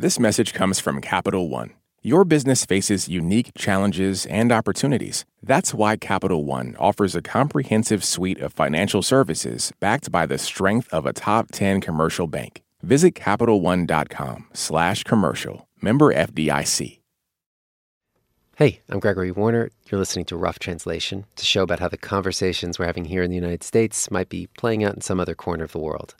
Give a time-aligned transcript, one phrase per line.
[0.00, 1.74] This message comes from Capital One.
[2.00, 5.26] Your business faces unique challenges and opportunities.
[5.42, 10.88] That's why Capital One offers a comprehensive suite of financial services backed by the strength
[10.90, 12.62] of a top 10 commercial bank.
[12.82, 15.68] Visit CapitalOne.com slash commercial.
[15.82, 17.00] Member FDIC.
[18.56, 19.68] Hey, I'm Gregory Warner.
[19.90, 23.28] You're listening to Rough Translation, a show about how the conversations we're having here in
[23.28, 26.14] the United States might be playing out in some other corner of the world.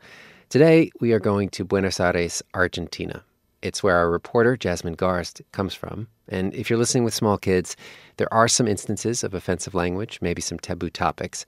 [0.51, 3.25] Today, we are going to Buenos Aires, Argentina.
[3.63, 6.09] It's where our reporter, Jasmine Garsd, comes from.
[6.29, 7.77] And if you're listening with small kids,
[8.17, 11.45] there are some instances of offensive language, maybe some taboo topics.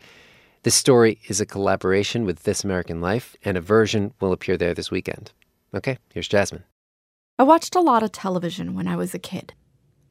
[0.63, 4.75] This story is a collaboration with This American Life, and a version will appear there
[4.75, 5.33] this weekend.
[5.75, 6.65] Okay, here's Jasmine.
[7.39, 9.55] I watched a lot of television when I was a kid.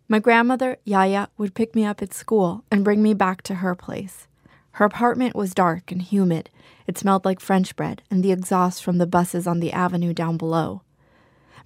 [0.09, 3.75] My grandmother, Yaya, would pick me up at school and bring me back to her
[3.75, 4.27] place.
[4.71, 6.49] Her apartment was dark and humid.
[6.87, 10.37] It smelled like French bread and the exhaust from the buses on the avenue down
[10.37, 10.81] below.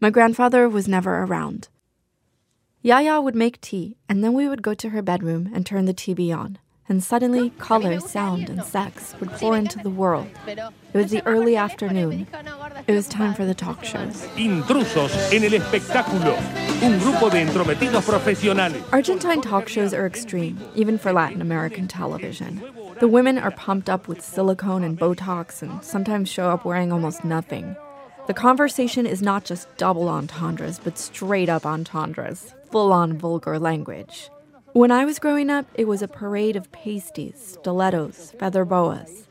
[0.05, 1.68] My grandfather was never around.
[2.84, 5.96] Yaya would make tea, and then we would go to her bedroom and turn the
[5.96, 6.60] TV on.
[6.88, 10.27] And suddenly, color, sound, and sex would pour into the world.
[10.46, 10.60] It
[10.94, 12.27] was the early afternoon.
[12.85, 14.27] It was time for the talk shows.
[14.35, 16.38] Intrusos en el espectáculo.
[16.84, 18.84] Un grupo de entrometidos profesionales.
[18.94, 22.62] Argentine talk shows are extreme, even for Latin American television.
[22.99, 27.26] The women are pumped up with silicone and Botox and sometimes show up wearing almost
[27.26, 27.76] nothing.
[28.27, 34.32] The conversation is not just double entendres, but straight up entendres, full on vulgar language.
[34.73, 39.27] When I was growing up, it was a parade of pasties, stilettos, feather boas.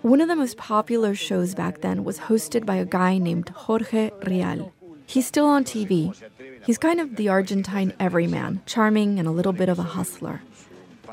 [0.00, 4.10] One of the most popular shows back then was hosted by a guy named Jorge
[4.26, 4.72] Rial.
[5.06, 6.16] He's still on TV.
[6.64, 10.40] He's kind of the Argentine everyman, charming and a little bit of a hustler.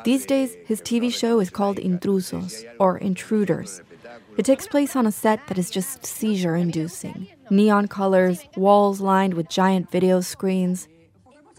[0.05, 3.81] These days, his TV show is called Intrusos, or Intruders.
[4.35, 7.27] It takes place on a set that is just seizure inducing.
[7.51, 10.87] Neon colors, walls lined with giant video screens,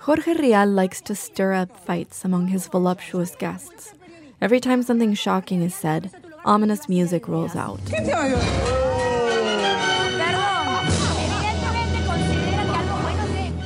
[0.00, 3.94] Jorge Rial likes to stir up fights among his voluptuous guests.
[4.40, 6.10] Every time something shocking is said,
[6.44, 7.80] ominous music rolls out.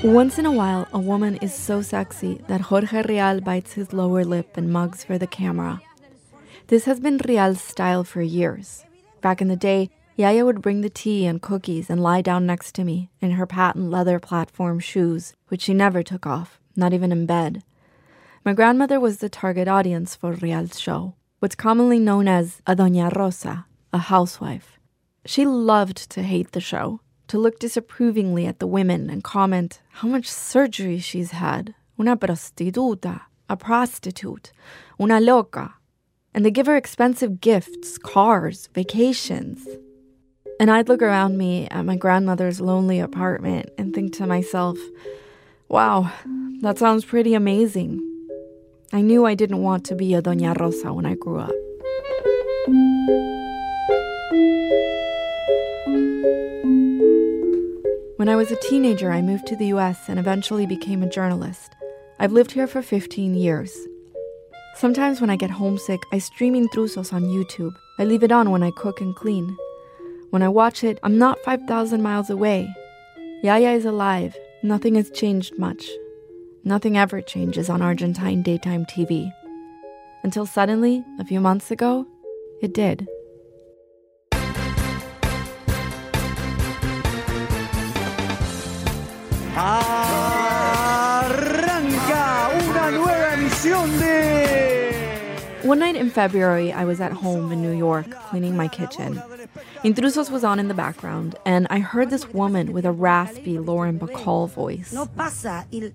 [0.05, 4.23] Once in a while, a woman is so sexy that Jorge Rial bites his lower
[4.23, 5.81] lip and mugs for the camera.
[6.67, 8.85] This has been Rial's style for years.
[9.21, 12.73] Back in the day, Yaya would bring the tea and cookies and lie down next
[12.77, 17.13] to me in her patent leather platform shoes, which she never took off, not even
[17.13, 17.63] in bed.
[18.45, 23.15] My grandmother was the target audience for Rial's show, what's commonly known as a Doña
[23.15, 24.79] Rosa, a housewife.
[25.25, 30.09] She loved to hate the show, to look disapprovingly at the women and comment how
[30.09, 31.75] much surgery she's had.
[32.01, 34.53] Una prostituta, a prostitute,
[35.01, 35.75] una loca.
[36.39, 39.67] And they give her expensive gifts, cars, vacations.
[40.61, 44.79] And I'd look around me at my grandmother's lonely apartment and think to myself,
[45.69, 46.13] wow,
[46.61, 48.01] that sounds pretty amazing.
[48.93, 51.51] I knew I didn't want to be a Doña Rosa when I grew up.
[58.15, 61.75] When I was a teenager, I moved to the US and eventually became a journalist.
[62.21, 63.77] I've lived here for 15 years.
[64.79, 67.75] Sometimes when I get homesick, I stream intrusos on YouTube.
[67.99, 69.57] I leave it on when I cook and clean.
[70.31, 72.73] When I watch it, I'm not 5,000 miles away.
[73.43, 74.37] Yaya is alive.
[74.63, 75.85] Nothing has changed much.
[76.63, 79.33] Nothing ever changes on Argentine daytime TV.
[80.23, 82.07] Until suddenly, a few months ago,
[82.63, 83.09] it did.
[89.59, 89.88] Arranca
[95.69, 99.21] One night in February, I was at home in New York cleaning my kitchen.
[99.85, 103.99] Intrusos was on in the background, and I heard this woman with a raspy Lauren
[103.99, 104.97] Bacall voice.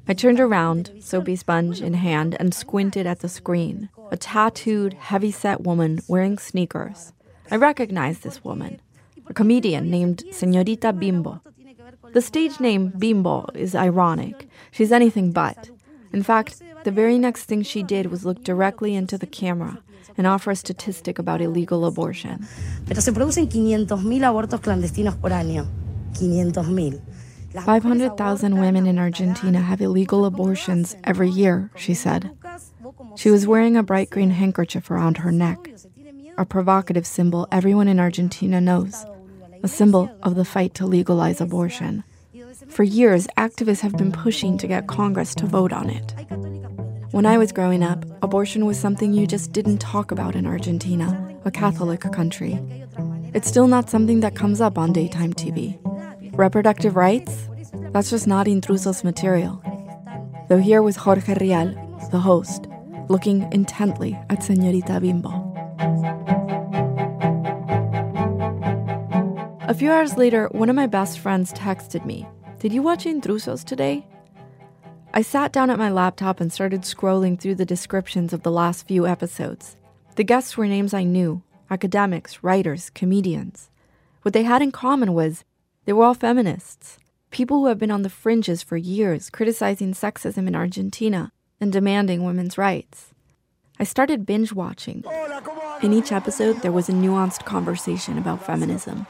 [0.07, 3.89] I turned around, soapy sponge in hand, and squinted at the screen.
[4.11, 7.11] A tattooed, heavy-set woman wearing sneakers.
[7.49, 8.79] I recognized this woman,
[9.25, 11.41] a comedian named Señorita Bimbo.
[12.11, 14.47] The stage name Bimbo is ironic.
[14.69, 15.71] She's anything but.
[16.11, 19.79] In fact, the very next thing she did was look directly into the camera
[20.17, 22.47] and offer a statistic about illegal abortion.
[22.87, 25.65] Pero se producen 500.000 abortos clandestinos por año.
[26.13, 27.01] 500.000.
[27.61, 32.31] 500,000 women in Argentina have illegal abortions every year, she said.
[33.15, 35.71] She was wearing a bright green handkerchief around her neck,
[36.37, 39.05] a provocative symbol everyone in Argentina knows,
[39.61, 42.03] a symbol of the fight to legalize abortion.
[42.69, 46.13] For years, activists have been pushing to get Congress to vote on it.
[47.13, 51.37] When I was growing up, abortion was something you just didn't talk about in Argentina,
[51.45, 52.59] a Catholic country.
[53.35, 55.77] It's still not something that comes up on daytime TV.
[56.35, 57.49] Reproductive rights?
[57.91, 59.61] That's just not Intrusos material.
[60.49, 61.75] Though here was Jorge Rial,
[62.09, 62.65] the host,
[63.09, 65.29] looking intently at Señorita Bimbo.
[69.67, 72.27] A few hours later, one of my best friends texted me,
[72.57, 74.07] Did you watch Intrusos today?
[75.15, 78.87] I sat down at my laptop and started scrolling through the descriptions of the last
[78.87, 79.77] few episodes.
[80.15, 83.69] The guests were names I knew academics, writers, comedians.
[84.23, 85.43] What they had in common was
[85.85, 86.97] they were all feminists,
[87.29, 91.31] people who have been on the fringes for years, criticizing sexism in Argentina
[91.61, 93.13] and demanding women's rights.
[93.79, 95.03] I started binge watching.
[95.83, 99.05] In each episode, there was a nuanced conversation about feminism.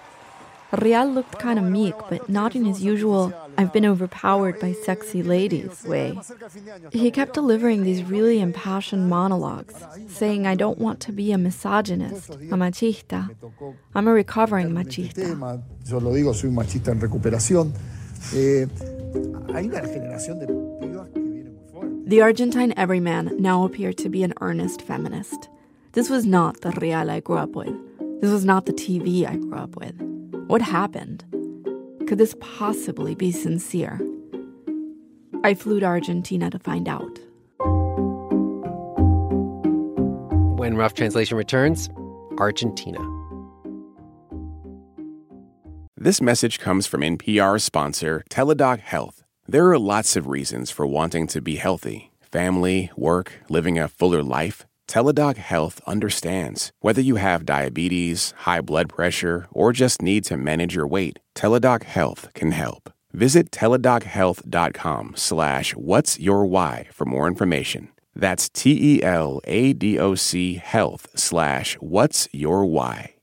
[0.81, 5.21] Rial looked kind of meek, but not in his usual, I've been overpowered by sexy
[5.21, 6.17] ladies way.
[6.91, 9.75] He kept delivering these really impassioned monologues,
[10.07, 13.29] saying, I don't want to be a misogynist, a machista.
[13.93, 15.61] I'm a recovering machista.
[15.85, 17.73] Yo lo digo, soy un machista en recuperación.
[18.33, 18.65] Eh,
[19.53, 22.09] hay una generación de pibas que viene muy fuerte.
[22.09, 25.49] The Argentine everyman now appeared to be an earnest feminist.
[25.91, 27.75] This was not the Rial I grew up with.
[28.21, 29.93] This was not the TV I grew up with.
[30.53, 31.25] What happened?
[32.07, 33.99] Could this possibly be sincere?
[35.43, 37.17] I flew to Argentina to find out.
[40.59, 41.89] When Rough Translation returns,
[42.37, 42.99] Argentina.
[45.97, 49.23] This message comes from NPR sponsor Teladoc Health.
[49.47, 54.21] There are lots of reasons for wanting to be healthy family, work, living a fuller
[54.21, 54.67] life.
[54.87, 56.71] Teladoc Health understands.
[56.81, 61.83] Whether you have diabetes, high blood pressure, or just need to manage your weight, Teladoc
[61.83, 62.91] Health can help.
[63.13, 67.89] Visit teladochealth.com slash what's your why for more information.
[68.15, 69.03] That's T-E-L-A-D-O-C
[70.55, 73.13] health slash what's your why.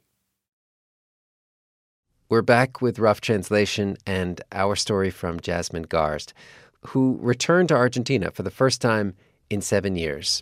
[2.28, 6.32] We're back with Rough Translation and our story from Jasmine Garsd,
[6.88, 9.14] who returned to Argentina for the first time
[9.48, 10.40] in seven years.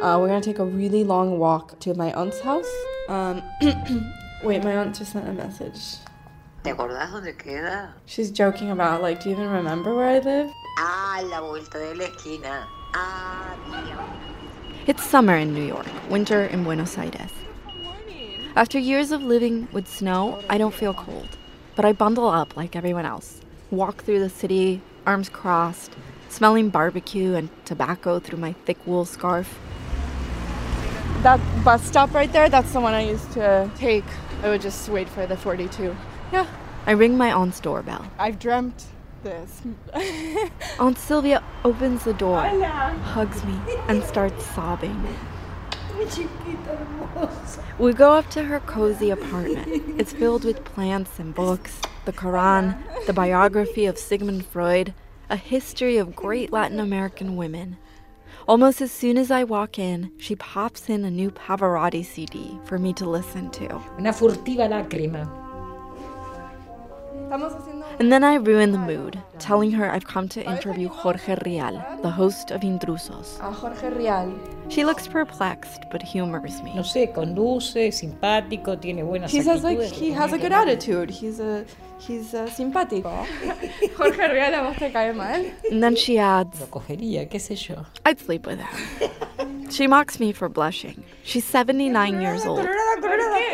[0.00, 2.70] Uh, we're gonna take a really long walk to my aunt's house.
[3.08, 3.42] Um,
[4.44, 5.98] wait, my aunt just sent a message.
[6.62, 7.94] ¿Te acordás dónde queda?
[8.04, 10.50] She's joking about, like, do you even remember where I live?
[10.78, 12.66] Ah, la vuelta de la esquina.
[12.94, 13.56] Ah,
[13.86, 14.86] Dios.
[14.86, 17.32] It's summer in New York, winter in Buenos Aires.
[18.54, 21.38] After years of living with snow, I don't feel cold.
[21.74, 23.40] But I bundle up like everyone else.
[23.70, 25.96] Walk through the city, arms crossed,
[26.28, 29.58] smelling barbecue and tobacco through my thick wool scarf.
[31.26, 34.04] That bus stop right there, that's the one I used to take.
[34.44, 35.96] I would just wait for the 42.
[36.30, 36.46] Yeah.
[36.86, 38.06] I ring my aunt's doorbell.
[38.16, 38.84] I've dreamt
[39.24, 39.60] this.
[40.78, 43.58] Aunt Sylvia opens the door, hugs me,
[43.88, 45.04] and starts sobbing.
[47.80, 49.98] We go up to her cozy apartment.
[49.98, 54.94] It's filled with plants and books, the Quran, the biography of Sigmund Freud,
[55.28, 57.78] a history of great Latin American women.
[58.48, 62.78] Almost as soon as I walk in, she pops in a new Pavarotti CD for
[62.78, 63.82] me to listen to.
[63.98, 65.28] Una furtiva lágrima.
[67.98, 72.10] And then I ruin the mood, telling her I've come to interview Jorge Rial, the
[72.10, 73.38] host of Intrusos.
[73.40, 74.38] Ah, Jorge Rial.
[74.68, 76.74] She looks perplexed, but humors me.
[76.74, 81.08] No sé, conduce, simpático, tiene buenas He says like he has a good attitude.
[81.08, 81.64] He's a
[81.98, 83.26] he's a simpático.
[83.96, 85.44] Jorge Rial a vos te cae mal.
[85.70, 87.86] And then she adds, Lo cogería, qué sé yo.
[88.04, 89.70] I'd sleep with him.
[89.70, 91.02] she mocks me for blushing.
[91.24, 92.66] She's 79 years old.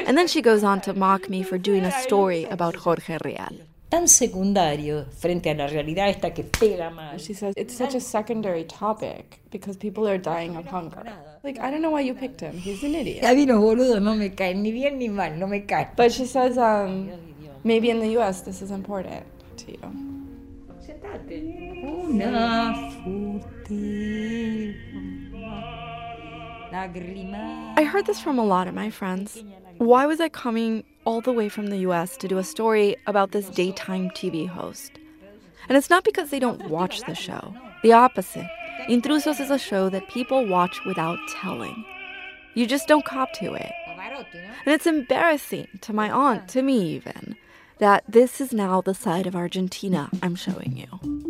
[0.07, 3.55] And then she goes on to mock me for doing a story about Jorge Rial.
[3.93, 7.19] Tan secundario frente a la realidad esta que pega mal.
[7.21, 11.05] She says it's such a secondary topic because people are dying of hunger.
[11.45, 12.57] Like I don't know why you picked him.
[12.57, 13.23] He's an idiot.
[13.31, 15.89] A mí los boludos no me caen, ni bien ni mal, no me caen.
[15.95, 17.11] But she says um
[17.65, 19.27] maybe in the US this is important
[19.59, 19.85] to you.
[22.09, 22.73] Una
[23.05, 24.73] furtiva
[26.73, 27.75] lágrima.
[27.77, 29.45] I heard this from a lot of my friends.
[29.77, 33.33] Why was I coming all the way from the US to do a story about
[33.33, 34.93] this daytime TV host?
[35.69, 37.55] And it's not because they don't watch the show.
[37.83, 38.49] The opposite.
[38.89, 41.85] Intrusos is a show that people watch without telling.
[42.55, 43.73] You just don't cop to it.
[44.65, 47.37] And it's embarrassing to my aunt, to me even,
[47.79, 51.23] that this is now the side of Argentina I'm showing you.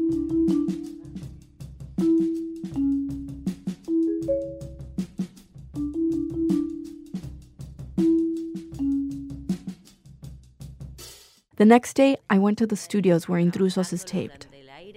[11.56, 14.46] The next day, I went to the studios where Intrusos is taped.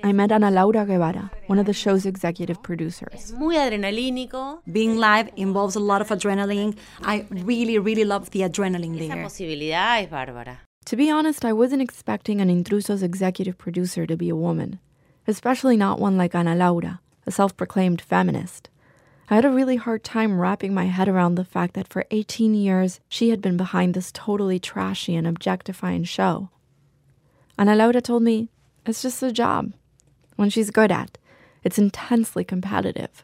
[0.04, 3.34] I met Ana Laura Guevara, one of the show's executive producers.
[4.72, 6.78] Being live involves a lot of adrenaline.
[7.02, 9.24] I really, really love the adrenaline there.
[9.24, 10.60] posibilidad es bárbara.
[10.86, 14.80] To be honest, I wasn't expecting an Intrusos executive producer to be a woman,
[15.28, 18.70] especially not one like Ana Laura, a self proclaimed feminist.
[19.28, 22.54] I had a really hard time wrapping my head around the fact that for 18
[22.54, 26.50] years she had been behind this totally trashy and objectifying show.
[27.58, 28.50] Ana Laura told me
[28.86, 29.74] it's just a job.
[30.36, 31.18] When she's good at,
[31.64, 33.24] it's intensely competitive.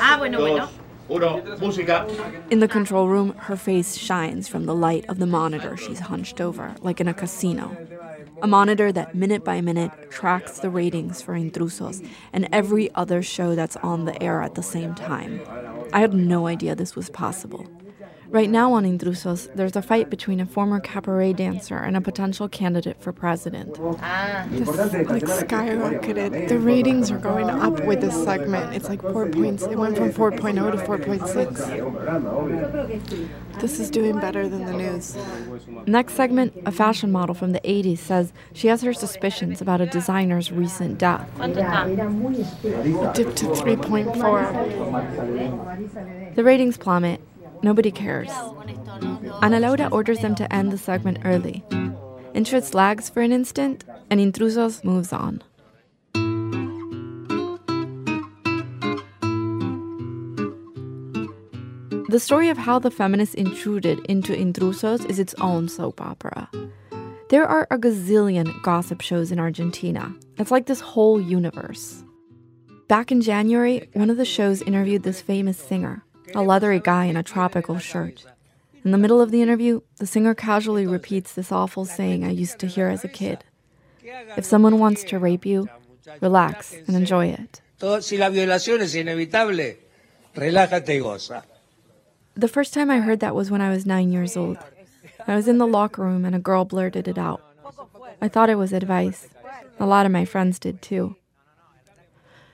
[0.00, 0.68] ah, bueno, bueno.
[1.10, 6.40] In the control room, her face shines from the light of the monitor she's hunched
[6.40, 7.76] over, like in a casino.
[8.42, 13.54] A monitor that minute by minute tracks the ratings for Intrusos and every other show
[13.54, 15.40] that's on the air at the same time.
[15.92, 17.66] I had no idea this was possible.
[18.30, 22.46] Right now on Intrusos, there's a fight between a former cabaret dancer and a potential
[22.46, 23.78] candidate for president.
[24.02, 24.46] Ah.
[24.50, 26.48] This like skyrocketed.
[26.48, 28.74] The ratings are going up with this segment.
[28.74, 29.62] It's like four points.
[29.62, 33.60] It went from 4.0 to 4.6.
[33.60, 35.16] This is doing better than the news.
[35.86, 39.86] Next segment, a fashion model from the 80s says she has her suspicions about a
[39.86, 41.26] designer's recent death.
[43.14, 46.34] Dipped to 3.4.
[46.34, 47.22] The ratings plummet,
[47.62, 48.30] Nobody cares.
[49.42, 51.64] Ana Laura orders them to end the segment early.
[52.34, 55.42] Interest lags for an instant, and Intrusos moves on.
[62.08, 66.48] The story of how the feminists intruded into Intrusos is its own soap opera.
[67.28, 70.14] There are a gazillion gossip shows in Argentina.
[70.38, 72.02] It's like this whole universe.
[72.88, 76.02] Back in January, one of the shows interviewed this famous singer,
[76.34, 78.24] a leathery guy in a tropical shirt.
[78.84, 82.58] In the middle of the interview, the singer casually repeats this awful saying I used
[82.60, 83.44] to hear as a kid
[84.36, 85.68] If someone wants to rape you,
[86.20, 87.60] relax and enjoy it.
[92.34, 94.58] The first time I heard that was when I was nine years old.
[95.26, 97.42] I was in the locker room and a girl blurted it out.
[98.20, 99.28] I thought it was advice.
[99.78, 101.16] A lot of my friends did too.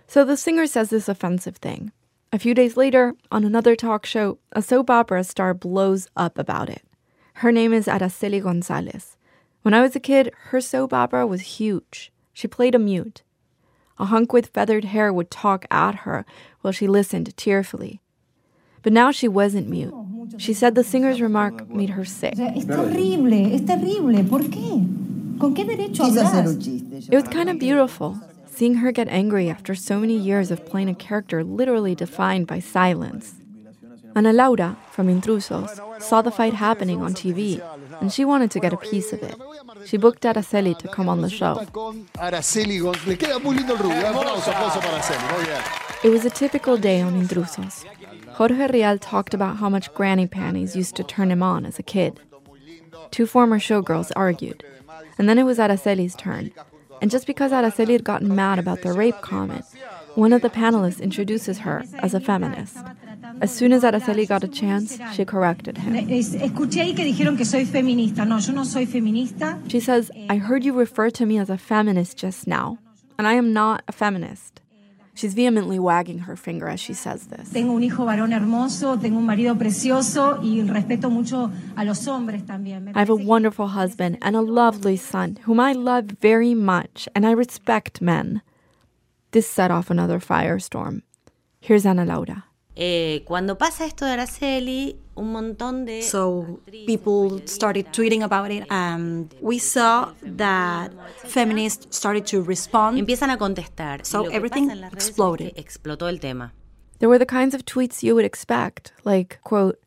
[0.07, 1.93] So the singer says this offensive thing.
[2.35, 6.69] A few days later, on another talk show, a soap opera star blows up about
[6.69, 6.83] it.
[7.35, 9.17] Her name is Araceli Gonzalez.
[9.63, 12.11] When I was a kid, her soap opera was huge.
[12.33, 13.23] She played a mute.
[14.01, 16.27] A hunk with feathered hair would talk at her
[16.61, 18.01] while she listened tearfully.
[18.83, 19.95] But now she wasn't mute.
[20.37, 22.35] She said the singer's remark made her sick.
[22.37, 24.25] Es terrible, es terrible.
[24.25, 24.85] ¿Por qué?
[25.39, 26.67] ¿Con qué derecho hablas?
[26.67, 28.19] It was kind of beautiful.
[28.55, 32.61] Seeing her get angry after so many years of playing a character literally defined by
[32.61, 33.35] silence.
[34.15, 37.61] Ana Laura, from Intrusos, saw the fight happening on TV,
[38.01, 39.35] and she wanted to get a piece of it.
[39.85, 41.67] She booked Araceli to come on the show.
[46.05, 47.85] It was a typical day on Intrusos.
[48.35, 51.83] Jorge Rial talked about how much granny panties used to turn him on as a
[51.83, 52.21] kid.
[53.11, 54.63] Two former showgirls argued,
[55.19, 56.53] and then it was Araceli's turn,
[57.05, 59.67] and just because Araceli had gotten mad about the rape comment,
[60.15, 62.79] one of the panelists introduces her as a feminist.
[63.43, 65.93] As soon as Araceli got a chance, she corrected him.
[69.69, 72.79] She says, I heard you refer to me as a feminist just now,
[73.19, 74.63] and I am not a feminist.
[75.15, 77.51] She's vehemently wagging her finger as she says this.
[77.51, 82.45] Tengo un hijo varón hermoso, tengo un marido precioso y respeto mucho a los hombres
[82.45, 82.91] también.
[82.97, 87.25] I have a wonderful husband and a lovely son whom I love very much, and
[87.25, 88.43] I respect men.
[89.31, 91.03] This set off another firestorm.
[91.61, 92.45] Here's Ana Laura.
[92.77, 98.67] Eh, cuando pasa esto de Araceli, un montón de so people started tweeting about it
[98.69, 100.91] and we eh, saw that
[101.25, 102.99] feminists started to respond.
[102.99, 105.53] Empiezan a contestar so everything exploded.
[105.57, 106.53] explotó el tema.
[106.99, 109.79] There were the kinds of tweets you would expect like quote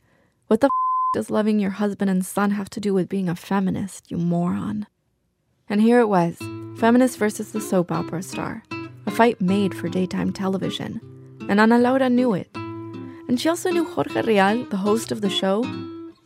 [0.47, 3.35] what the f- does loving your husband and son have to do with being a
[3.35, 4.87] feminist you moron?
[5.69, 6.37] And here it was
[6.77, 8.63] feminist versus the soap opera star.
[9.05, 11.01] A fight made for daytime television.
[11.49, 12.47] And ana laura knew it
[13.27, 15.63] and she also knew Jorge Rial, the host of the show.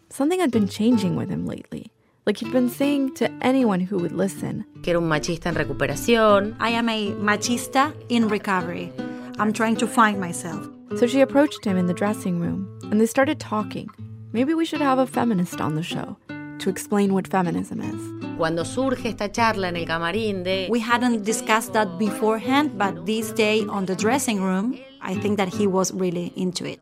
[0.10, 1.92] Something had been changing with him lately.
[2.26, 4.66] Like he'd been saying to anyone who would listen.
[4.84, 6.56] Que era un machista en recuperación.
[6.60, 8.94] I am a machista in recovery.
[9.40, 10.68] I'm trying to find myself.
[10.98, 13.90] So she approached him in the dressing room, and they started talking.
[14.34, 16.18] Maybe we should have a feminist on the show
[16.60, 18.38] to explain what feminism is.
[18.38, 23.32] Cuando surge esta charla en el camarín de We hadn't discussed that beforehand, but this
[23.32, 26.80] day on the dressing room, I think that he was really into it.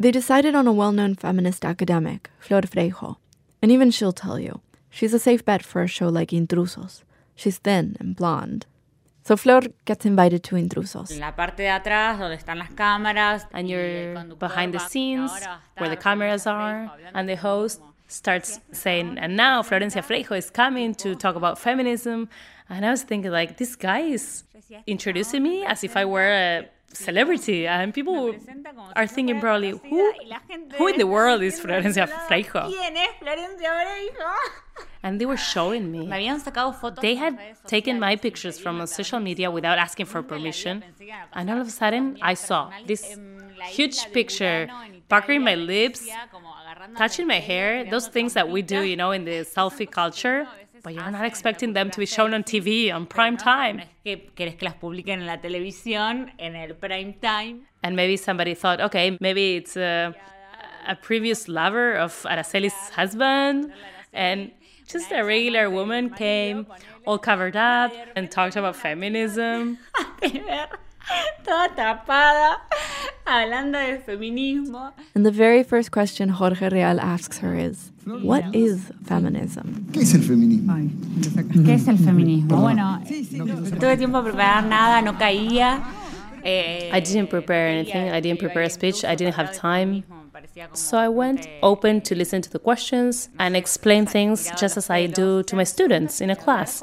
[0.00, 3.16] They decided on a well known feminist academic, Flor Freijo.
[3.60, 7.02] And even she'll tell you, she's a safe bet for a show like Intrusos.
[7.34, 8.66] She's thin and blonde.
[9.24, 11.10] So Flor gets invited to Intrusos.
[11.10, 13.46] En la parte de atrás, donde están las cámaras.
[13.52, 15.32] And you're behind the scenes,
[15.76, 20.94] where the cameras are, and the host starts saying, and now Florencia Freijo is coming
[20.94, 22.28] to talk about feminism.
[22.70, 24.44] And I was thinking, like, this guy is
[24.86, 27.66] introducing me as if I were a celebrity.
[27.66, 28.34] And people
[28.96, 30.12] are thinking probably, who,
[30.76, 32.62] who in the world is Florencia Freijo?
[35.02, 36.02] And they were showing me.
[37.00, 40.84] They had taken my pictures from social media without asking for permission.
[41.32, 43.16] And all of a sudden, I saw this
[43.66, 44.68] huge picture,
[45.08, 46.08] puckering my lips,
[46.96, 50.46] touching my hair, those things that we do, you know, in the selfie culture.
[50.82, 53.82] But you're not expecting them to be shown on TV on prime time.
[57.82, 60.14] And maybe somebody thought, okay, maybe it's a,
[60.86, 63.72] a previous lover of Araceli's husband.
[64.12, 64.52] And
[64.86, 66.66] just a regular woman came
[67.06, 69.78] all covered up and talked about feminism.
[71.44, 72.60] toda tapada,
[73.26, 74.92] hablando de feminismo.
[75.14, 79.86] And the very first question Jorge Rial asks her is, what is feminism?
[79.92, 80.74] ¿Qué es el feminismo?
[81.64, 82.60] ¿Qué es el feminismo?
[82.60, 85.82] Bueno, no tuve tiempo para preparar nada, no caía.
[86.44, 88.10] Eh, I didn't prepare anything.
[88.10, 89.04] I didn't prepare a speech.
[89.04, 90.04] I didn't have time.
[90.72, 95.06] So I went open to listen to the questions and explain things just as I
[95.06, 96.82] do to my students in a class.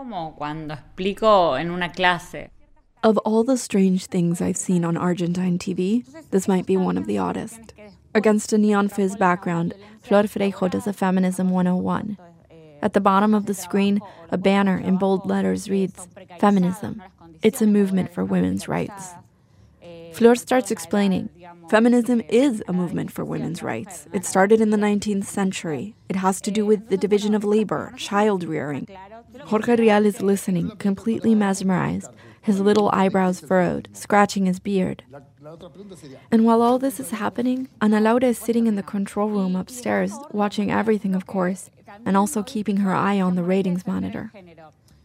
[3.06, 7.06] Of all the strange things I've seen on Argentine TV, this might be one of
[7.06, 7.72] the oddest.
[8.16, 12.18] Against a neon fizz background, Flor Freijo does a Feminism 101.
[12.82, 16.08] At the bottom of the screen, a banner in bold letters reads,
[16.40, 17.04] Feminism.
[17.44, 19.12] It's a movement for women's rights.
[20.14, 21.30] Flor starts explaining
[21.70, 24.08] feminism is a movement for women's rights.
[24.14, 25.94] It started in the 19th century.
[26.10, 28.88] It has to do with the division of labor, child rearing.
[29.42, 32.10] Jorge Rial is listening, completely mesmerized,
[32.46, 35.04] his little eyebrows furrowed, scratching his beard.
[36.32, 40.14] And while all this is happening, Ana Laura is sitting in the control room upstairs,
[40.32, 41.72] watching everything, of course,
[42.06, 44.32] and also keeping her eye on the ratings monitor.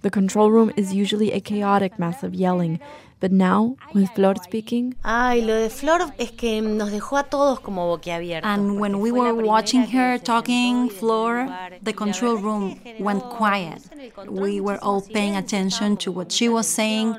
[0.03, 2.81] The control room is usually a chaotic mess of yelling,
[3.21, 4.95] but now, with Flor speaking.
[5.05, 8.47] Ay, lo de Flor es que nos dejó a todos como boquiabiertos.
[8.47, 11.49] And when we were watching her talking, Flor,
[11.83, 13.83] the control room went quiet.
[14.27, 17.17] We were all paying attention to what she was saying,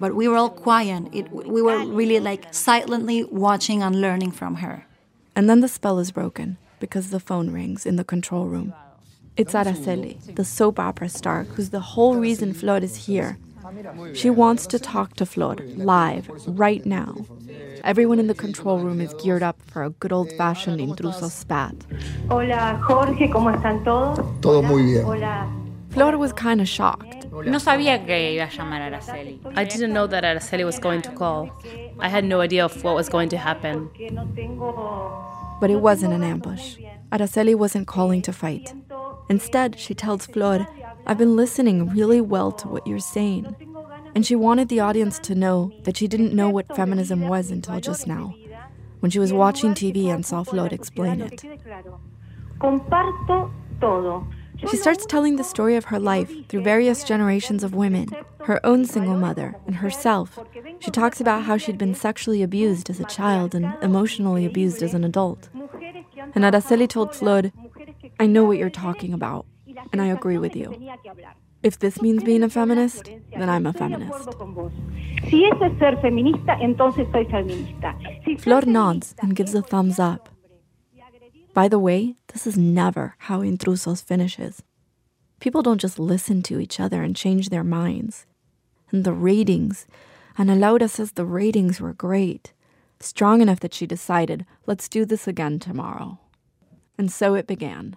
[0.00, 1.04] but we were all quiet.
[1.12, 4.86] It, we were really like silently watching and learning from her.
[5.36, 8.74] And then the spell is broken because the phone rings in the control room.
[9.36, 13.36] It's Araceli, the soap opera star who's the whole reason Flor is here.
[14.12, 17.16] She wants to talk to Flor live, right now.
[17.82, 21.74] Everyone in the control room is geared up for a good old fashioned intruso spat.
[22.30, 24.20] Hola, Jorge, ¿cómo están todos?
[24.40, 25.04] Todo muy bien.
[25.04, 25.48] Hola.
[25.90, 27.26] Flor was kind of shocked.
[27.32, 29.40] No sabía que iba a llamar Araceli.
[29.56, 31.50] I didn't know that Araceli was going to call.
[31.98, 33.90] I had no idea of what was going to happen.
[35.60, 36.76] But it wasn't an ambush.
[37.10, 38.72] Araceli wasn't calling to fight.
[39.28, 40.66] Instead, she tells Flor,
[41.06, 43.54] I've been listening really well to what you're saying.
[44.14, 47.80] And she wanted the audience to know that she didn't know what feminism was until
[47.80, 48.34] just now,
[49.00, 51.42] when she was watching TV and saw Flor explain it.
[54.70, 58.08] She starts telling the story of her life through various generations of women,
[58.44, 60.38] her own single mother, and herself.
[60.78, 64.94] She talks about how she'd been sexually abused as a child and emotionally abused as
[64.94, 65.48] an adult.
[66.34, 67.50] And Araceli told Flor,
[68.18, 69.46] I know what you're talking about,
[69.92, 70.74] and I agree with you.
[71.62, 73.04] If this means being a feminist,
[73.36, 74.28] then I'm a feminist.
[78.38, 80.28] Flor nods and gives a thumbs up.
[81.54, 84.62] By the way, this is never how Intrusos finishes.
[85.40, 88.26] People don't just listen to each other and change their minds.
[88.90, 89.86] And the ratings,
[90.36, 92.52] Ana Laura says the ratings were great,
[93.00, 96.18] strong enough that she decided, let's do this again tomorrow.
[96.98, 97.96] And so it began.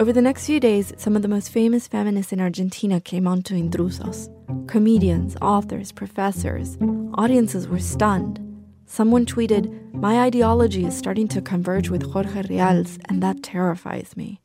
[0.00, 3.54] Over the next few days, some of the most famous feminists in Argentina came onto
[3.54, 4.28] Intrusos.
[4.66, 6.76] Comedians, authors, professors.
[7.14, 8.40] Audiences were stunned.
[8.86, 14.40] Someone tweeted, My ideology is starting to converge with Jorge Rial's, and that terrifies me.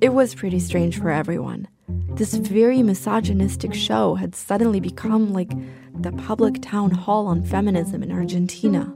[0.00, 1.68] It was pretty strange for everyone.
[2.14, 5.52] This very misogynistic show had suddenly become like
[6.00, 8.90] the public town hall on feminism in Argentina.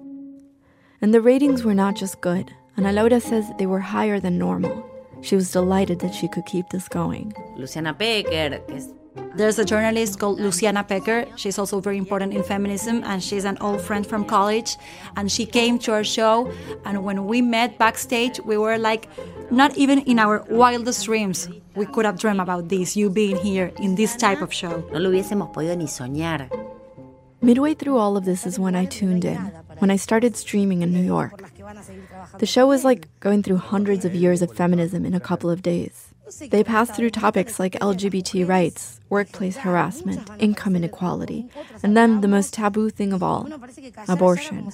[1.03, 2.51] And the ratings were not just good.
[2.79, 4.90] Ana Laura says they were higher than normal.
[5.23, 7.33] She was delighted that she could keep this going.
[7.57, 8.61] Luciana Peker,
[9.37, 11.27] There's a journalist called Luciana Peker.
[11.37, 14.77] She's also very important in feminism, and she's an old friend from college.
[15.17, 16.51] And she came to our show,
[16.85, 19.09] and when we met backstage, we were like,
[19.51, 23.73] not even in our wildest dreams, we could have dreamed about this, you being here
[23.79, 24.85] in this type of show.
[24.93, 26.49] No lo hubiésemos podido ni soñar.
[27.43, 29.39] Midway through all of this is when I tuned in,
[29.79, 31.41] when I started streaming in New York.
[32.39, 35.63] The show was like going through hundreds of years of feminism in a couple of
[35.63, 36.11] days.
[36.51, 41.49] They passed through topics like LGBT rights, workplace harassment, income inequality,
[41.83, 43.49] and then the most taboo thing of all
[44.09, 44.71] abortion.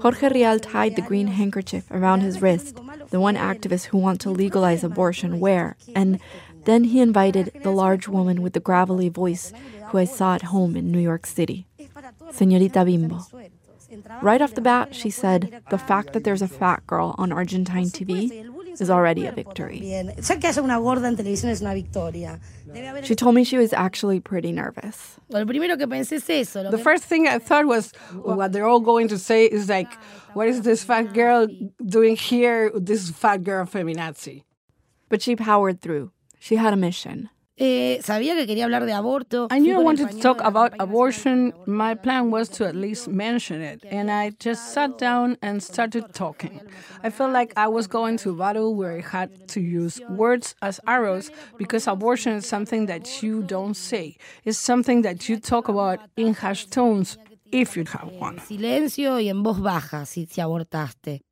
[0.00, 2.78] Jorge Rial tied the green handkerchief around his wrist,
[3.10, 6.20] the one activist who wants to legalize abortion wear, and
[6.64, 9.52] then he invited the large woman with the gravelly voice
[9.88, 11.66] who I saw at home in New York City,
[12.30, 13.20] Señorita Bimbo.
[14.22, 17.86] Right off the bat, she said the fact that there's a fat girl on Argentine
[17.86, 19.78] TV is already a victory.
[23.02, 25.16] She told me she was actually pretty nervous.
[25.30, 29.92] The first thing I thought was what they're all going to say is like,
[30.34, 31.46] what is this fat girl
[31.84, 32.70] doing here?
[32.74, 34.42] This fat girl feminazi.
[35.08, 36.10] But she powered through.
[36.38, 37.30] She had a mission.
[37.58, 39.48] Eh, sabía que quería hablar de aborto.
[39.50, 41.54] I knew I wanted to talk about abortion.
[41.66, 46.12] My plan was to at least mention it, and I just sat down and started
[46.12, 46.60] talking.
[47.02, 50.54] I felt like I was going to a battle where I had to use words
[50.60, 54.16] as arrows because abortion is something that you don't say.
[54.44, 57.16] It's something that you talk about in hushed tones
[57.52, 58.38] if you have one.
[58.40, 61.22] Silencio y en voz baja si, si abortaste.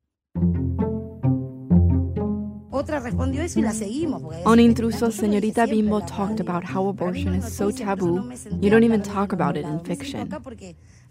[2.75, 9.31] On Intrusos, Señorita Bimbo talked about how abortion is so taboo, you don't even talk
[9.31, 10.29] about it in fiction.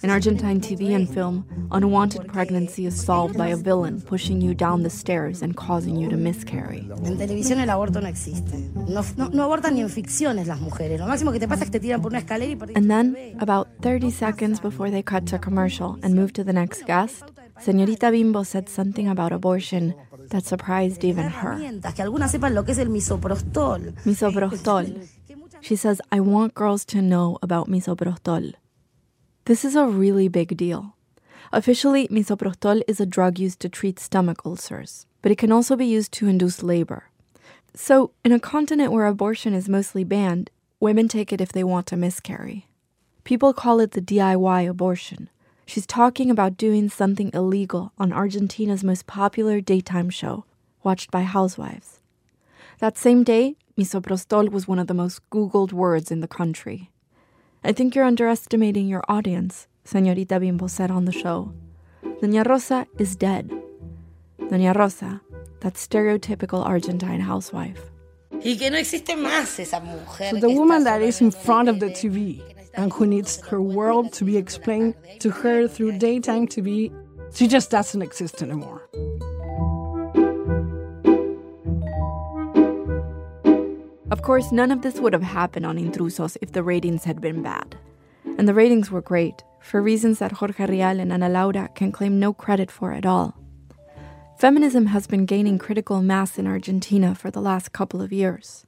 [0.02, 4.82] In Argentine TV and film, unwanted pregnancy is solved by a villain pushing you down
[4.82, 6.86] the stairs and causing you to miscarry.
[7.02, 8.58] En televisión el aborto no existe.
[8.74, 11.00] No, no, no abortan ni en ficciones las mujeres.
[11.00, 13.16] Lo máximo que te pasa es que te tiran por una escalera y And then,
[13.40, 17.24] about 30 seconds before they cut to commercial and move to the next guest,
[17.58, 19.94] Señorita Bimbo said something about abortion
[20.30, 21.54] that surprised even her.
[24.04, 25.08] Misoprostol.
[25.60, 28.54] She says, I want girls to know about misoprostol.
[29.46, 30.96] This is a really big deal.
[31.52, 35.86] Officially, misoprostol is a drug used to treat stomach ulcers, but it can also be
[35.86, 37.10] used to induce labor.
[37.74, 41.86] So, in a continent where abortion is mostly banned, women take it if they want
[41.88, 42.66] to miscarry.
[43.24, 45.30] People call it the DIY abortion.
[45.66, 50.44] She's talking about doing something illegal on Argentina's most popular daytime show,
[50.82, 52.00] watched by housewives.
[52.80, 56.90] That same day, misoprostol was one of the most Googled words in the country.
[57.62, 61.54] I think you're underestimating your audience, Señorita Bimbo said on the show.
[62.20, 63.50] Doña Rosa is dead.
[64.38, 65.22] Doña Rosa,
[65.60, 67.80] that stereotypical Argentine housewife.
[68.32, 70.32] Y que no existe más esa mujer.
[70.32, 72.42] So the woman that is in front of the TV
[72.76, 76.92] and who needs her world to be explained to her through daytime TV,
[77.32, 78.88] she just doesn't exist anymore.
[84.10, 87.42] Of course, none of this would have happened on Intrusos if the ratings had been
[87.42, 87.76] bad.
[88.38, 92.20] And the ratings were great, for reasons that Jorge Rial and Ana Laura can claim
[92.20, 93.34] no credit for at all.
[94.38, 98.66] Feminism has been gaining critical mass in Argentina for the last couple of years.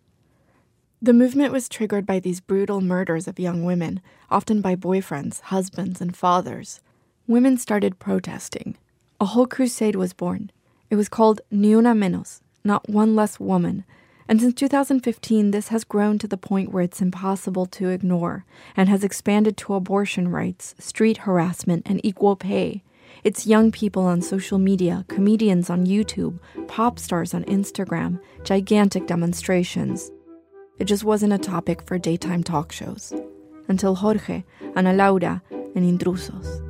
[1.06, 6.00] The movement was triggered by these brutal murders of young women, often by boyfriends, husbands,
[6.00, 6.80] and fathers.
[7.28, 8.76] Women started protesting.
[9.20, 10.50] A whole crusade was born.
[10.90, 13.84] It was called Ni Una Menos, not one less woman.
[14.26, 18.44] And since 2015, this has grown to the point where it's impossible to ignore
[18.76, 22.82] and has expanded to abortion rights, street harassment, and equal pay.
[23.22, 30.10] It's young people on social media, comedians on YouTube, pop stars on Instagram, gigantic demonstrations.
[30.78, 33.14] It just wasn't a topic for daytime talk shows.
[33.66, 35.42] Until Jorge, Ana Laura,
[35.74, 36.62] and Intrusos.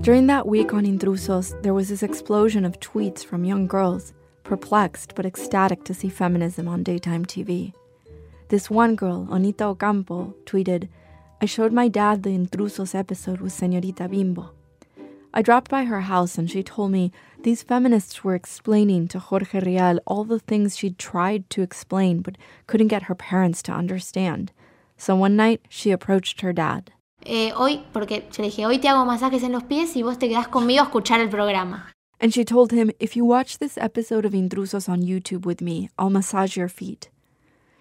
[0.00, 4.12] During that week on Intrusos, there was this explosion of tweets from young girls,
[4.44, 7.72] perplexed but ecstatic to see feminism on daytime TV.
[8.48, 10.88] This one girl, Onita Ocampo, tweeted,
[11.40, 14.50] I showed my dad the Intrusos episode with Senorita Bimbo.
[15.34, 17.10] I dropped by her house and she told me
[17.42, 22.36] these feminists were explaining to Jorge Rial all the things she'd tried to explain but
[22.66, 24.52] couldn't get her parents to understand.
[24.96, 26.92] So one night she approached her dad.
[27.24, 30.18] Eh, hoy, porque yo le dije, hoy te hago masajes en los pies y vos
[30.18, 31.86] te quedás conmigo a escuchar el programa.
[32.20, 35.90] And she told him, if you watch this episode of Intrusos on YouTube with me,
[35.98, 37.10] I'll massage your feet.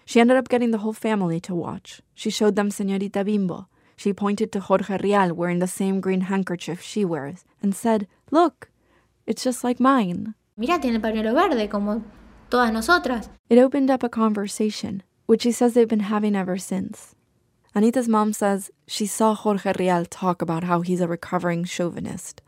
[0.05, 2.01] She ended up getting the whole family to watch.
[2.15, 3.67] She showed them Señorita Bimbo.
[3.95, 8.70] She pointed to Jorge Rial wearing the same green handkerchief she wears and said, Look,
[9.31, 10.35] it's just like mine.
[10.57, 12.03] Mira, tiene el pañuelo verde, como
[12.49, 13.29] todas nosotras.
[13.49, 17.15] It opened up a conversation, which she says they've been having ever since.
[17.73, 22.41] Anita's mom says she saw Jorge Rial talk about how he's a recovering chauvinist.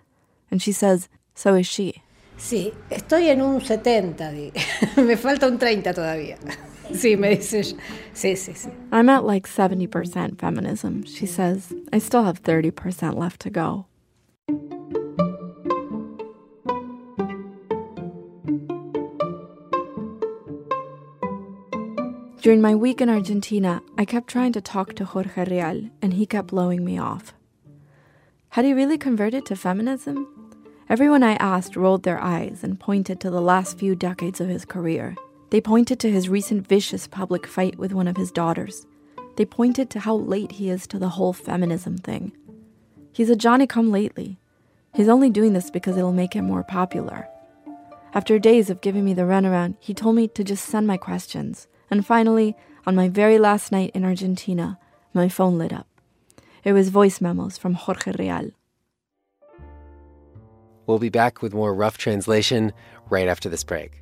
[0.52, 2.04] And she says, so is she.
[2.38, 4.52] Sí, estoy en un 70,
[4.98, 6.38] me falta un 30 todavía.
[6.94, 7.64] Sí, me dice
[8.14, 8.70] Sí, sí, sí.
[8.92, 11.74] I'm at like 70% feminism, she says.
[11.94, 13.86] I still have 30% left to go.
[22.44, 26.26] During my week in Argentina, I kept trying to talk to Jorge Rial, and he
[26.26, 27.34] kept blowing me off.
[28.50, 30.28] Had he really converted to feminism?
[30.90, 34.66] Everyone I asked rolled their eyes and pointed to the last few decades of his
[34.66, 35.16] career.
[35.52, 38.86] They pointed to his recent vicious public fight with one of his daughters.
[39.38, 42.34] They pointed to how late he is to the whole feminism thing.
[43.14, 44.38] He's a Johnny come lately.
[44.94, 47.26] He's only doing this because it'll make him more popular.
[48.14, 51.68] After days of giving me the runaround, he told me to just send my questions.
[51.94, 52.56] And finally,
[52.88, 54.80] on my very last night in Argentina,
[55.14, 55.86] my phone lit up.
[56.64, 58.50] It was voice memos from Jorge Rial.
[60.88, 62.74] We'll be back with more rough translation
[63.12, 64.02] right after this break.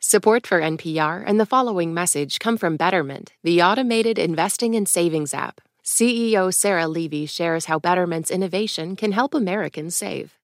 [0.00, 5.32] Support for NPR and the following message come from Betterment, the automated investing and savings
[5.32, 5.60] app.
[5.84, 10.37] CEO Sarah Levy shares how Betterment's innovation can help Americans save.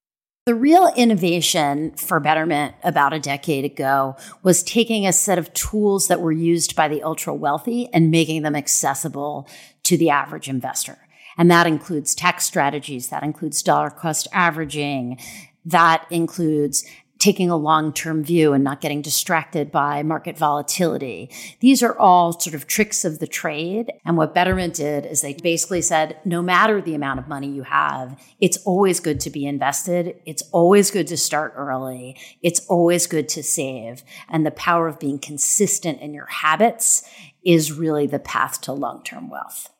[0.46, 6.08] The real innovation for Betterment about a decade ago was taking a set of tools
[6.08, 9.48] that were used by the ultra wealthy and making them accessible
[9.84, 10.98] to the average investor.
[11.38, 15.18] And that includes tax strategies, that includes dollar cost averaging,
[15.64, 16.84] that includes
[17.24, 21.30] taking a long term view and not getting distracted by market volatility.
[21.60, 23.90] These are all sort of tricks of the trade.
[24.04, 27.62] And what Betterment did is they basically said no matter the amount of money you
[27.62, 30.20] have, it's always good to be invested.
[30.26, 32.18] It's always good to start early.
[32.42, 34.04] It's always good to save.
[34.28, 37.08] And the power of being consistent in your habits
[37.42, 39.70] is really the path to long term wealth.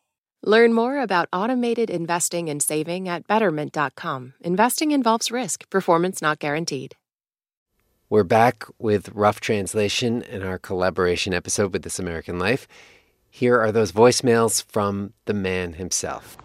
[0.43, 4.33] Learn more about automated investing and saving at betterment.com.
[4.41, 6.97] Investing involves risk, performance not guaranteed.
[8.11, 12.69] We're back with Rough Translation in our collaboration episode with This American Life.
[13.31, 16.37] Here are those voicemails from the man himself.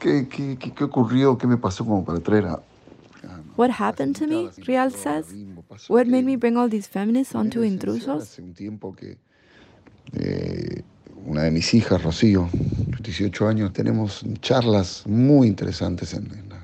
[3.57, 5.35] What happened to me, Rial says?
[5.89, 8.39] What made me bring all these feminists onto Intrusos?
[10.17, 10.81] Eh,
[11.27, 12.49] una de mis hijas, Rocío,
[13.01, 16.58] 18 años, tenemos charlas muy interesantes en, en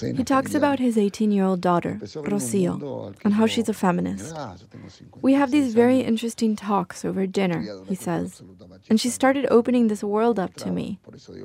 [0.00, 4.34] he talks about his 18 year old daughter, Rocio, and how she's a feminist.
[5.20, 8.42] We have these very interesting talks over dinner, he says,
[8.88, 10.98] and she started opening this world up to me.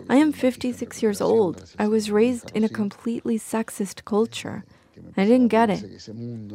[0.10, 1.74] I am 56 years old.
[1.78, 4.64] I was raised in a completely sexist culture.
[5.16, 6.10] I didn't get it.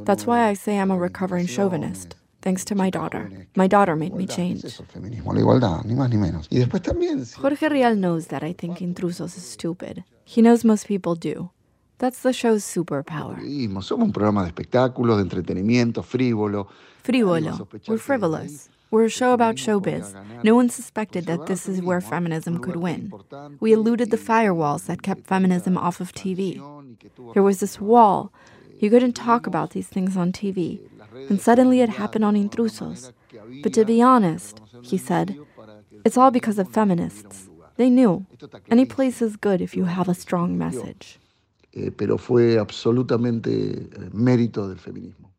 [0.05, 3.47] That's why I say I'm a recovering chauvinist thanks to my daughter.
[3.57, 4.63] My daughter made me change.
[7.43, 10.05] Jorge Rial knows that I think Intrusos is stupid.
[10.25, 11.51] He knows most people do.
[11.99, 13.39] That's the show's superpower.
[13.83, 16.67] Somos un programa de espectáculos, de entretenimiento, frívolo.
[17.03, 17.69] Frívolo.
[17.87, 18.69] We're frivolous.
[18.91, 20.15] We're a show about showbiz.
[20.43, 23.13] No one suspected that this is where feminism could win.
[23.61, 26.61] We eluded the firewalls that kept feminism off of TV.
[27.33, 28.33] There was this wall.
[28.81, 30.81] You couldn't talk about these things on TV.
[31.29, 33.13] And suddenly it happened on Intrusos.
[33.63, 35.39] But to be honest, he said,
[36.05, 37.49] it's all because of feminists.
[37.77, 38.27] They knew.
[38.71, 41.19] Any place is good if you have a strong message
[41.75, 45.33] eh, pero fue absolutamente eh, mérito del feminismo.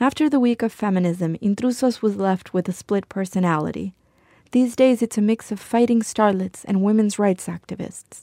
[0.00, 3.94] After the week of feminism, Intrusos was left with a split personality.
[4.52, 8.22] These days, it's a mix of fighting starlets and women's rights activists.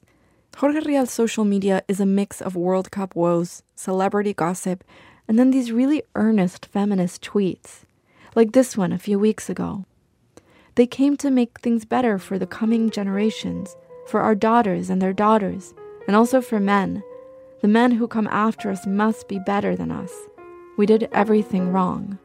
[0.58, 4.84] Jorge Rial's social media is a mix of World Cup woes, celebrity gossip,
[5.28, 7.84] and then these really earnest feminist tweets,
[8.36, 9.84] like this one a few weeks ago.
[10.76, 13.76] They came to make things better for the coming generations,
[14.08, 15.74] for our daughters and their daughters,
[16.08, 17.04] and also for men
[17.62, 20.12] the men who come after us must be better than us.
[20.78, 22.20] We did everything wrong.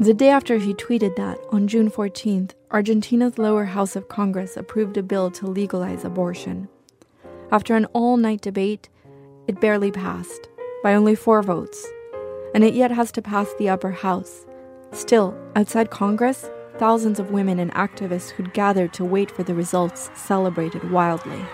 [0.00, 4.98] The day after he tweeted that, on June 14th, Argentina's lower house of Congress approved
[4.98, 6.68] a bill to legalize abortion.
[7.50, 8.88] After an all night debate,
[9.46, 10.48] it barely passed,
[10.82, 11.86] by only four votes,
[12.54, 14.44] and it yet has to pass the upper house.
[14.92, 20.10] Still, outside Congress, thousands of women and activists who'd gathered to wait for the results
[20.14, 21.44] celebrated wildly.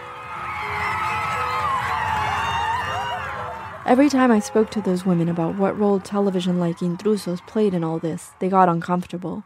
[3.87, 7.83] Every time I spoke to those women about what role television like Intrusos played in
[7.83, 9.44] all this, they got uncomfortable.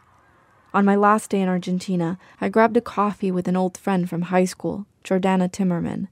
[0.73, 4.23] On my last day in Argentina, I grabbed a coffee with an old friend from
[4.23, 6.09] high school, Jordana Timerman.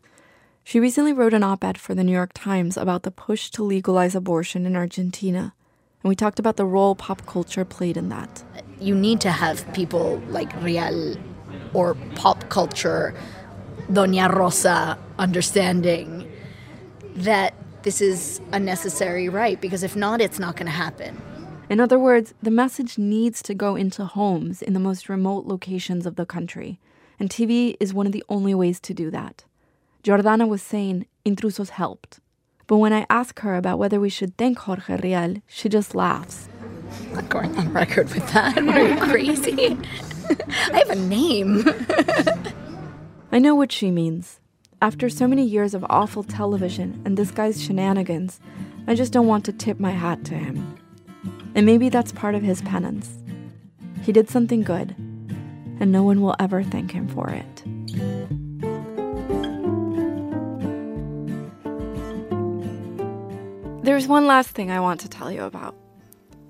[0.63, 3.63] She recently wrote an op ed for the New York Times about the push to
[3.63, 5.54] legalize abortion in Argentina
[6.04, 8.44] and we talked about the role pop culture played in that.
[8.80, 11.16] You need to have people like Rial
[11.74, 13.16] or pop culture,
[13.89, 16.30] Doña Rosa, understanding
[17.16, 21.22] that this is a necessary right, because if not, it's not going to happen.
[21.70, 26.06] In other words, the message needs to go into homes in the most remote locations
[26.06, 26.80] of the country,
[27.20, 29.46] and TV is one of the only ways to do that.
[30.04, 32.20] Jordana was saying intrusos helped.
[32.67, 36.47] But when I ask her about whether we should thank Jorge Rial, she just laughs.
[36.91, 38.58] I'm not going on record with that.
[38.58, 39.78] Are you crazy?
[40.71, 41.65] I have a name.
[43.32, 44.39] I know what she means.
[44.82, 48.39] After so many years of awful television and this guy's shenanigans,
[48.88, 50.78] I just don't want to tip my hat to him.
[51.56, 53.17] And maybe that's part of his penance.
[54.04, 54.95] He did something good,
[55.80, 57.63] and no one will ever thank him for it.
[63.84, 65.76] There's one last thing I want to tell you about.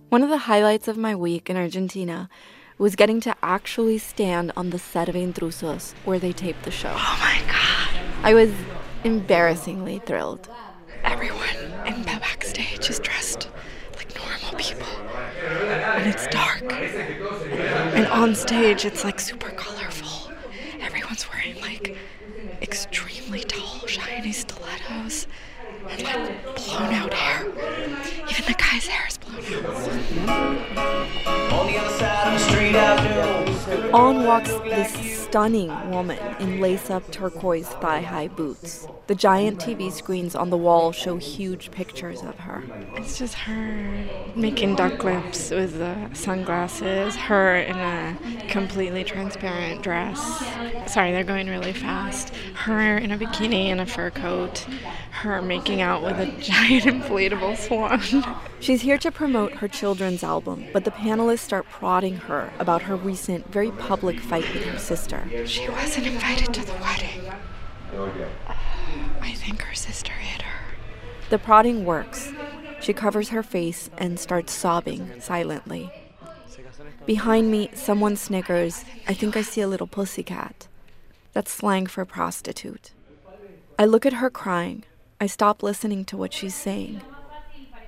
[0.09, 2.29] One of the highlights of my week in Argentina
[2.77, 6.93] was getting to actually stand on the set of Intrusos where they taped the show.
[6.95, 7.89] Oh my god.
[8.21, 8.51] I was
[9.03, 10.47] embarrassingly thrilled.
[11.03, 13.49] Everyone in the backstage is dressed
[13.95, 14.85] like normal people.
[15.43, 16.71] And it's dark.
[16.71, 20.31] And on stage, it's like super colorful.
[20.79, 21.97] Everyone's wearing like
[22.61, 25.25] extremely tall, shiny stilettos
[25.89, 27.45] and like blown out hair.
[28.29, 29.65] Even the guy's hair is blown out.
[31.53, 32.75] On the other side of the street,
[33.93, 38.85] On walks this stunning woman in lace up turquoise thigh high boots.
[39.07, 42.63] The giant TV screens on the wall show huge pictures of her.
[42.97, 48.15] It's just her making duck lips with the sunglasses, her in a
[48.47, 50.21] completely transparent dress.
[50.85, 52.33] Sorry, they're going really fast.
[52.53, 54.67] Her in a bikini and a fur coat.
[55.09, 58.01] Her making out with a giant inflatable swan.
[58.59, 62.95] She's here to promote her children's album, but the panelists start prodding her about her
[62.95, 65.22] recent, very public fight with her sister.
[65.45, 67.31] She wasn't invited to the wedding.
[69.21, 70.75] I think her sister hit her.
[71.29, 72.31] The prodding works.
[72.79, 75.91] She covers her face and starts sobbing silently.
[77.05, 78.85] Behind me, someone snickers.
[79.07, 80.67] I think I see a little pussycat.
[81.33, 82.91] That's slang for prostitute.
[83.79, 84.83] I look at her crying.
[85.19, 87.01] I stop listening to what she's saying.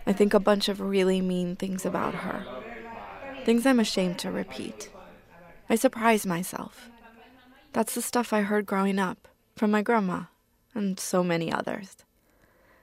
[0.08, 2.46] I think a bunch of really mean things about her.
[3.44, 4.90] Things I'm ashamed to repeat.
[5.70, 6.90] I surprise myself.
[7.76, 10.28] That's the stuff I heard growing up from my grandma
[10.74, 11.98] and so many others.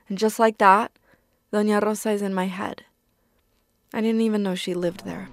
[0.07, 0.91] And just like that,
[1.51, 2.83] Doña Rosa is in my head.
[3.91, 5.29] I didn't even know she lived there.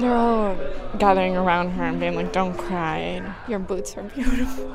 [0.00, 0.58] They're all
[0.98, 3.22] gathering around her and being like, Don't cry.
[3.46, 4.74] Your boots are beautiful.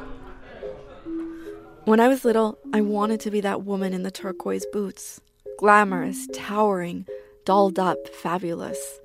[1.83, 5.19] When I was little, I wanted to be that woman in the turquoise boots
[5.57, 7.05] glamorous, towering,
[7.45, 8.99] dolled up, fabulous.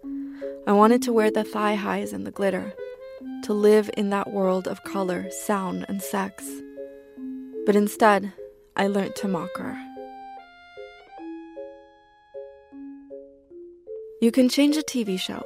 [0.66, 2.72] I wanted to wear the thigh highs and the glitter
[3.44, 6.44] to live in that world of color, sound, and sex.
[7.66, 8.32] But instead,
[8.76, 9.76] I learned to mock her.
[14.20, 15.44] You can change a TV show.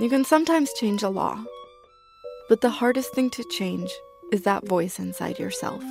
[0.00, 1.44] You can sometimes change a law.
[2.48, 3.90] But the hardest thing to change
[4.32, 5.84] is that voice inside yourself.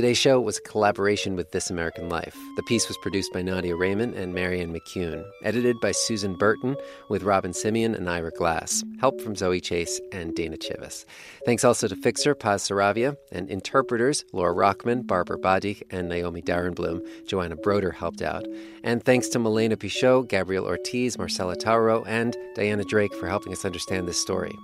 [0.00, 2.34] Today's show was a collaboration with This American Life.
[2.56, 6.74] The piece was produced by Nadia Reiman and Marianne McCune, edited by Susan Burton,
[7.10, 8.82] with Robyn Semien and Ira Glass.
[8.98, 11.04] Help from Zoe Chase and Dana Chivvis.
[11.44, 17.06] Thanks also to fixer Paz Saravia and interpreters Laura Rockman, Barbara Badik, and Naomi Darrenblum.
[17.26, 18.46] Joanna Broder helped out.
[18.82, 23.66] And thanks to Milena Pichot, Gabriel Ortiz, Marcela Tauro, and Diana Drake for helping us
[23.66, 24.56] understand this story.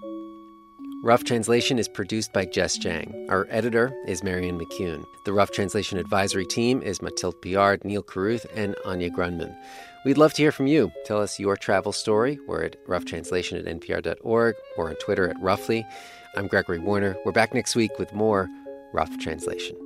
[1.07, 3.31] Rough Translation is produced by Jess Jiang.
[3.31, 5.05] Our editor is Marianne McCune.
[5.25, 9.57] The Rough Translation advisory team is Mathilde Piard, Neil Carruth, and Anya Grundmann.
[10.05, 10.91] We'd love to hear from you.
[11.05, 12.41] Tell us your travel story.
[12.49, 15.87] We're at roughtranslation at npr.org or on Twitter at roughly.
[16.35, 17.17] I'm Gregory Warner.
[17.25, 18.49] We're back next week with more
[18.93, 19.86] Rough Translation.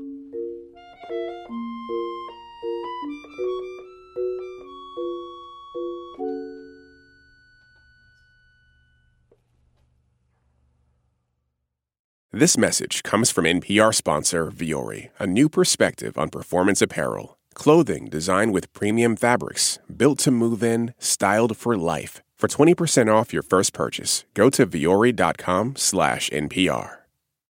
[12.41, 17.37] This message comes from NPR sponsor Vuori, a new perspective on performance apparel.
[17.53, 22.23] Clothing designed with premium fabrics, built to move in, styled for life.
[22.39, 27.01] For 20% off your first purchase, go to vuori.com slash NPR.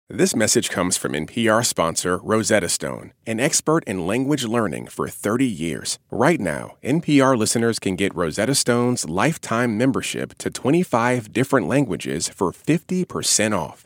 [0.10, 5.46] This message comes from NPR sponsor Rosetta Stone, an expert in language learning for 30
[5.46, 6.00] years.
[6.10, 12.52] Right now, NPR listeners can get Rosetta Stone's lifetime membership to 25 different languages for
[12.52, 13.86] 50% off.